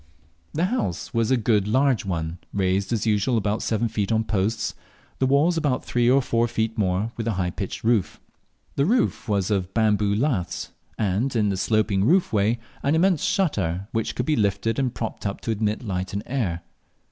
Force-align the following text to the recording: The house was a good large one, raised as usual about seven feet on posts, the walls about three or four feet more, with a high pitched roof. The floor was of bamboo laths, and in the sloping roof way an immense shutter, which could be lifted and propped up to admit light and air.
The 0.55 0.65
house 0.65 1.13
was 1.13 1.29
a 1.29 1.37
good 1.37 1.67
large 1.67 2.05
one, 2.05 2.39
raised 2.51 2.91
as 2.91 3.05
usual 3.05 3.37
about 3.37 3.61
seven 3.61 3.87
feet 3.87 4.11
on 4.11 4.23
posts, 4.23 4.73
the 5.19 5.27
walls 5.27 5.57
about 5.57 5.85
three 5.85 6.09
or 6.09 6.23
four 6.23 6.47
feet 6.47 6.75
more, 6.75 7.11
with 7.17 7.27
a 7.27 7.33
high 7.33 7.51
pitched 7.51 7.83
roof. 7.83 8.19
The 8.77 8.85
floor 8.87 9.09
was 9.27 9.51
of 9.51 9.75
bamboo 9.75 10.15
laths, 10.15 10.71
and 10.97 11.35
in 11.35 11.49
the 11.49 11.55
sloping 11.55 12.03
roof 12.03 12.33
way 12.33 12.57
an 12.81 12.95
immense 12.95 13.21
shutter, 13.23 13.89
which 13.91 14.15
could 14.15 14.25
be 14.25 14.35
lifted 14.35 14.79
and 14.79 14.91
propped 14.91 15.27
up 15.27 15.39
to 15.41 15.51
admit 15.51 15.83
light 15.83 16.13
and 16.13 16.23
air. 16.25 16.63